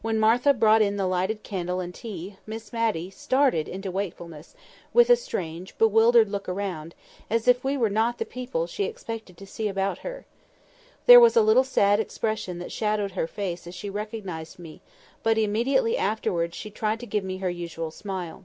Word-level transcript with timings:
When 0.00 0.18
Martha 0.18 0.52
brought 0.54 0.82
in 0.82 0.96
the 0.96 1.06
lighted 1.06 1.44
candle 1.44 1.78
and 1.78 1.94
tea, 1.94 2.34
Miss 2.48 2.72
Matty 2.72 3.10
started 3.10 3.68
into 3.68 3.92
wakefulness, 3.92 4.56
with 4.92 5.08
a 5.08 5.14
strange, 5.14 5.78
bewildered 5.78 6.28
look 6.28 6.48
around, 6.48 6.96
as 7.30 7.46
if 7.46 7.62
we 7.62 7.76
were 7.76 7.88
not 7.88 8.18
the 8.18 8.24
people 8.26 8.66
she 8.66 8.82
expected 8.86 9.38
to 9.38 9.46
see 9.46 9.68
about 9.68 9.98
her. 9.98 10.26
There 11.06 11.20
was 11.20 11.36
a 11.36 11.42
little 11.42 11.62
sad 11.62 12.00
expression 12.00 12.58
that 12.58 12.72
shadowed 12.72 13.12
her 13.12 13.28
face 13.28 13.68
as 13.68 13.74
she 13.76 13.88
recognised 13.88 14.58
me; 14.58 14.80
but 15.22 15.38
immediately 15.38 15.96
afterwards 15.96 16.56
she 16.56 16.68
tried 16.68 16.98
to 16.98 17.06
give 17.06 17.22
me 17.22 17.36
her 17.36 17.48
usual 17.48 17.92
smile. 17.92 18.44